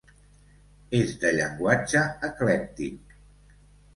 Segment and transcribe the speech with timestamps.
[0.99, 3.13] És de llenguatge eclèctic.